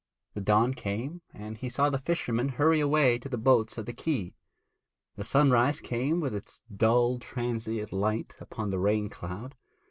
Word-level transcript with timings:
The 0.33 0.41
dawn 0.41 0.73
came 0.73 1.21
and 1.31 1.59
he 1.59 1.69
saw 1.69 1.91
the 1.91 1.99
fishermen 1.99 2.49
hurry 2.49 2.79
away 2.79 3.19
to 3.19 3.29
the 3.29 3.37
boats 3.37 3.77
at 3.77 3.85
the 3.85 3.93
quay. 3.93 4.33
The 5.15 5.23
sunrise 5.23 5.79
came 5.79 6.19
with 6.19 6.33
its 6.33 6.63
dull 6.75 7.19
transient 7.19 7.93
light 7.93 8.35
upon 8.39 8.71
the 8.71 8.79
rain 8.79 9.09
cloud. 9.09 9.53